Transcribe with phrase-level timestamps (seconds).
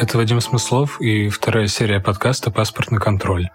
[0.00, 3.48] Это Вадим Смыслов и вторая серия подкаста «Паспортный контроль».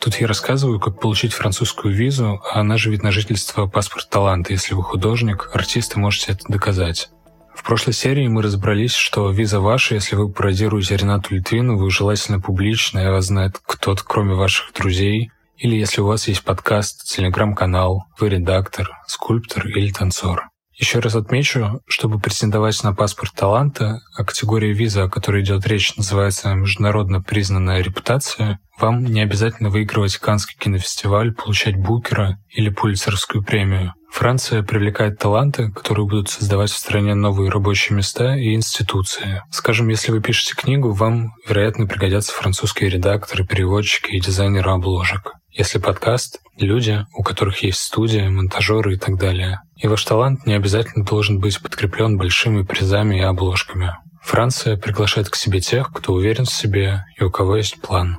[0.00, 4.52] Тут я рассказываю, как получить французскую визу, а она же вид на жительство паспорт таланта.
[4.52, 7.10] Если вы художник, артист, и можете это доказать.
[7.54, 12.98] В прошлой серии мы разобрались, что виза ваша, если вы пародируете Ренату Литвинову, желательно публично,
[12.98, 18.30] и вас знает кто-то, кроме ваших друзей, или если у вас есть подкаст, телеграм-канал, вы
[18.30, 20.48] редактор, скульптор или танцор.
[20.76, 25.94] Еще раз отмечу, чтобы претендовать на паспорт таланта, а категория виза, о которой идет речь,
[25.96, 33.94] называется «Международно признанная репутация», вам не обязательно выигрывать Каннский кинофестиваль, получать Букера или Пулицерскую премию.
[34.12, 39.42] Франция привлекает таланты, которые будут создавать в стране новые рабочие места и институции.
[39.50, 45.32] Скажем, если вы пишете книгу, вам, вероятно, пригодятся французские редакторы, переводчики и дизайнеры обложек.
[45.50, 49.60] Если подкаст— люди, у которых есть студия, монтажеры и так далее.
[49.76, 53.96] И ваш талант не обязательно должен быть подкреплен большими призами и обложками.
[54.22, 58.18] Франция приглашает к себе тех, кто уверен в себе и у кого есть план.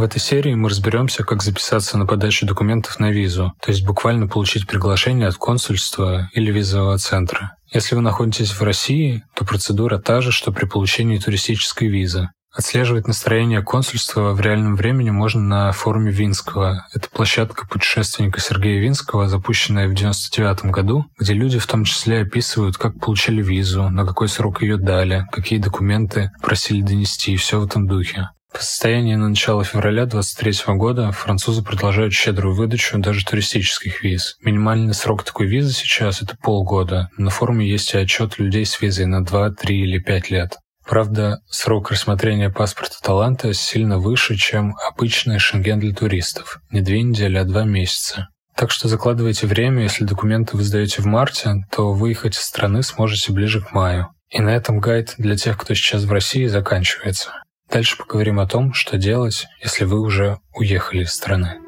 [0.00, 4.28] В этой серии мы разберемся, как записаться на подачу документов на визу, то есть буквально
[4.28, 7.54] получить приглашение от консульства или визового центра.
[7.70, 12.30] Если вы находитесь в России, то процедура та же, что при получении туристической визы.
[12.50, 16.86] Отслеживать настроение консульства в реальном времени можно на форуме Винского.
[16.94, 22.78] Это площадка путешественника Сергея Винского, запущенная в 99 году, где люди в том числе описывают,
[22.78, 27.66] как получили визу, на какой срок ее дали, какие документы просили донести и все в
[27.66, 28.30] этом духе.
[28.52, 34.36] По состоянию на начало февраля 2023 года французы продолжают щедрую выдачу даже туристических виз.
[34.42, 37.10] Минимальный срок такой визы сейчас— это полгода.
[37.16, 40.58] На форуме есть и отчет людей с визой на 2, 3 или 5 лет.
[40.84, 46.58] Правда, срок рассмотрения паспорта таланта сильно выше, чем обычный шенген для туристов.
[46.70, 48.28] Не две недели, а два месяца.
[48.56, 53.32] Так что закладывайте время, если документы вы сдаете в марте, то выехать из страны сможете
[53.32, 54.08] ближе к маю.
[54.30, 57.30] И на этом гайд для тех, кто сейчас в России, заканчивается.
[57.70, 61.58] Дальше поговорим о том, что делать, если вы уже уехали из страны.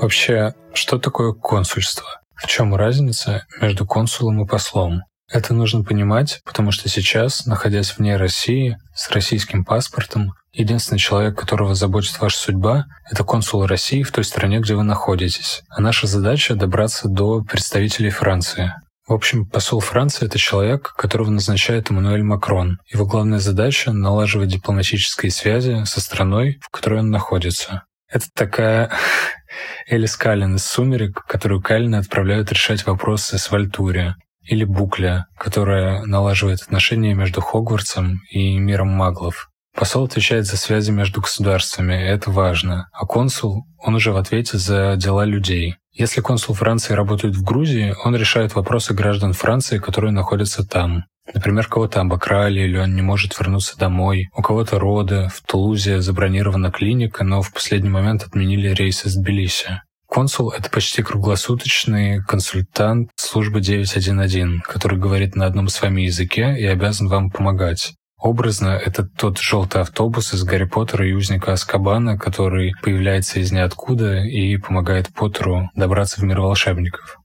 [0.00, 2.20] Вообще, что такое консульство?
[2.34, 5.02] В чем разница между консулом и послом?
[5.30, 11.76] Это нужно понимать, потому что сейчас, находясь вне России, с российским паспортом, единственный человек, которого
[11.76, 15.62] заботит ваша судьба, это консул России в той стране, где вы находитесь.
[15.68, 18.72] А наша задача— добраться до представителей Франции.
[19.12, 22.78] В общем, посол Франции— это человек, которого назначает Эммануэль Макрон.
[22.90, 27.84] Его главная задача— налаживать дипломатические связи со страной, в которой он находится.
[28.08, 28.90] Это такая
[29.86, 34.14] Элис Каллен из «Сумерек», которую Каллен отправляют решать вопросы с Вальтуре.
[34.44, 39.50] Или Букля, которая налаживает отношения между Хогвартсом и миром маглов.
[39.74, 42.88] Посол отвечает за связи между государствами, это важно.
[42.92, 45.76] А консул, он уже в ответе за дела людей.
[45.92, 51.04] Если консул Франции работает в Грузии, он решает вопросы граждан Франции, которые находятся там.
[51.32, 54.28] Например, кого-то обокрали или он не может вернуться домой.
[54.36, 59.82] У кого-то роды, в Тулузе забронирована клиника, но в последний момент отменили рейс из Тбилиси.
[60.06, 66.66] Консул— это почти круглосуточный консультант службы 911, который говорит на одном с вами языке и
[66.66, 67.94] обязан вам помогать.
[68.22, 74.18] Образно, это тот желтый автобус из Гарри Поттера и узника Аскабана, который появляется из ниоткуда
[74.18, 77.18] и помогает Поттеру добраться в мир волшебников.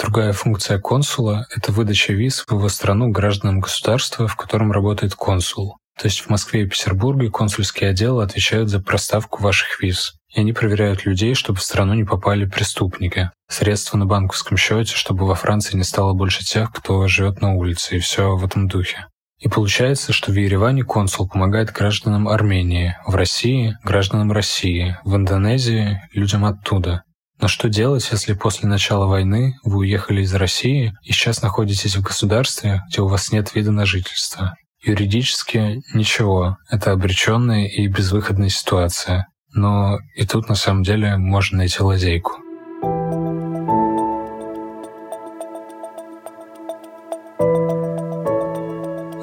[0.00, 5.78] Другая функция консула— это выдача виз в его страну гражданам государства, в котором работает консул.
[5.98, 10.14] То есть в Москве и Петербурге консульские отделы отвечают за проставку ваших виз.
[10.32, 13.32] И они проверяют людей, чтобы в страну не попали преступники.
[13.48, 17.96] Средства на банковском счете, чтобы во Франции не стало больше тех, кто живет на улице,
[17.96, 19.06] и все в этом духе.
[19.44, 26.00] И получается, что в Ереване консул помогает гражданам Армении, в России– гражданам России, в Индонезии–
[26.14, 27.02] людям оттуда.
[27.42, 32.02] Но что делать, если после начала войны вы уехали из России и сейчас находитесь в
[32.02, 34.54] государстве, где у вас нет вида на жительство?
[34.82, 39.26] Юридически ничего, это обреченная и безвыходная ситуация.
[39.52, 42.32] Но и тут на самом деле можно найти лазейку.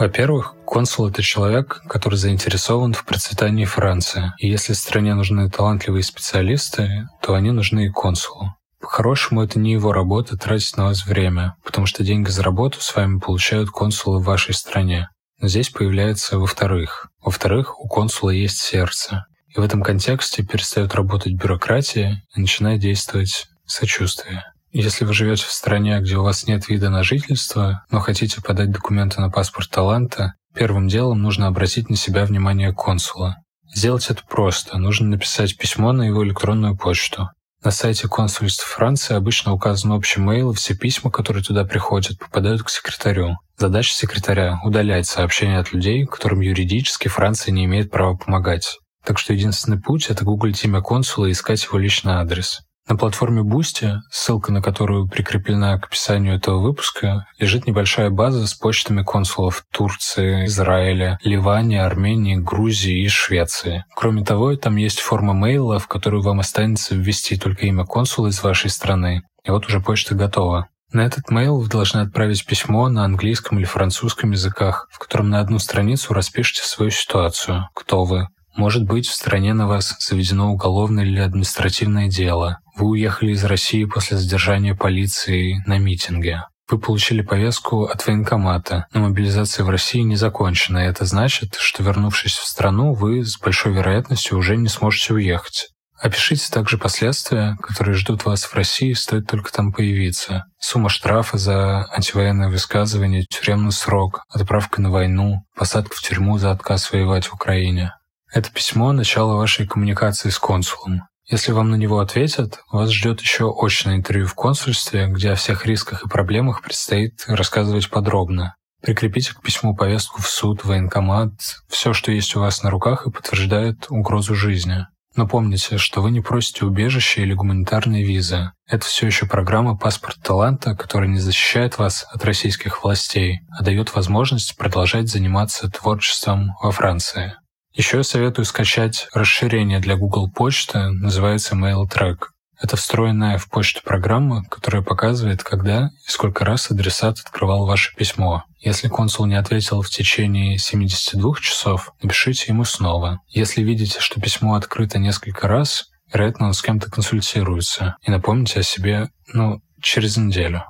[0.00, 4.32] Во-первых, консул— это человек, который заинтересован в процветании Франции.
[4.38, 8.54] И если стране нужны талантливые специалисты, то они нужны и консулу.
[8.80, 12.96] По-хорошему, это не его работа тратить на вас время, потому что деньги за работу с
[12.96, 15.10] вами получают консулы в вашей стране.
[15.38, 17.08] Но здесь появляется во-вторых.
[17.22, 19.26] Во-вторых, у консула есть сердце.
[19.54, 24.44] И в этом контексте перестает работать бюрократия и начинает действовать сочувствие.
[24.72, 28.70] Если вы живете в стране, где у вас нет вида на жительство, но хотите подать
[28.70, 33.36] документы на паспорт таланта, первым делом нужно обратить на себя внимание консула.
[33.74, 34.78] Сделать это просто.
[34.78, 37.30] Нужно написать письмо на его электронную почту.
[37.64, 42.62] На сайте консульств Франции обычно указан общий мейл, и все письма, которые туда приходят, попадают
[42.62, 43.36] к секретарю.
[43.58, 48.78] Задача секретаря— удалять сообщения от людей, которым юридически Франция не имеет права помогать.
[49.04, 52.62] Так что единственный путь— это гуглить имя консула и искать его личный адрес.
[52.90, 58.54] На платформе Boosty, ссылка на которую прикреплена к описанию этого выпуска, лежит небольшая база с
[58.54, 63.84] почтами консулов Турции, Израиля, Ливане, Армении, Грузии и Швеции.
[63.94, 68.42] Кроме того, там есть форма мейла, в которую вам останется ввести только имя консула из
[68.42, 69.22] вашей страны.
[69.44, 70.66] И вот уже почта готова.
[70.92, 75.38] На этот мейл вы должны отправить письмо на английском или французском языках, в котором на
[75.38, 78.26] одну страницу распишите свою ситуацию, кто вы,
[78.60, 82.58] может быть, в стране на вас заведено уголовное или административное дело.
[82.76, 86.42] Вы уехали из России после задержания полиции на митинге.
[86.70, 91.82] Вы получили повестку от военкомата, но мобилизация в России не закончена, и это значит, что
[91.82, 95.68] вернувшись в страну, вы с большой вероятностью уже не сможете уехать.
[95.98, 100.44] Опишите также последствия, которые ждут вас в России, стоит только там появиться.
[100.58, 106.92] Сумма штрафа за антивоенное высказывание, тюремный срок, отправка на войну, посадка в тюрьму за отказ
[106.92, 107.94] воевать в Украине.
[108.32, 111.02] Это письмо— начало вашей коммуникации с консулом.
[111.26, 115.64] Если вам на него ответят, вас ждет еще очное интервью в консульстве, где о всех
[115.66, 118.56] рисках и проблемах предстоит рассказывать подробно.
[118.82, 121.32] Прикрепите к письму повестку в суд, военкомат,
[121.68, 124.86] все, что есть у вас на руках и подтверждает угрозу жизни.
[125.16, 128.52] Но помните, что вы не просите убежище или гуманитарные визы.
[128.68, 133.94] Это все еще программа «Паспорт таланта», которая не защищает вас от российских властей, а дает
[133.94, 137.34] возможность продолжать заниматься творчеством во Франции.
[137.72, 142.18] Еще я советую скачать расширение для Google почты, называется MailTrack.
[142.60, 148.44] Это встроенная в почту программа, которая показывает, когда и сколько раз адресат открывал ваше письмо.
[148.58, 153.20] Если консул не ответил в течение 72 часов, напишите ему снова.
[153.28, 157.96] Если видите, что письмо открыто несколько раз, вероятно, он с кем-то консультируется.
[158.02, 160.64] И напомните о себе, ну, через неделю.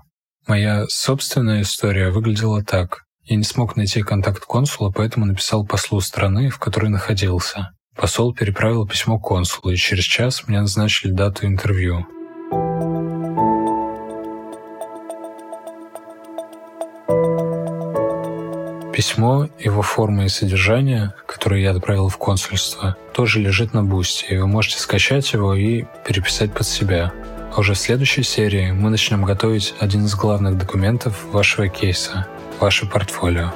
[0.46, 3.04] Моя собственная история выглядела так.
[3.30, 7.70] Я не смог найти контакт консула, поэтому написал послу страны, в которой находился.
[7.94, 12.08] Посол переправил письмо консулу, и через час мне назначили дату интервью.
[18.92, 24.38] Письмо, его форма и содержание, которое я отправил в консульство, тоже лежит на бусте, и
[24.38, 27.12] вы можете скачать его и переписать под себя.
[27.54, 32.26] А уже в следующей серии мы начнем готовить один из главных документов вашего кейса
[32.60, 33.52] ваше портфолио.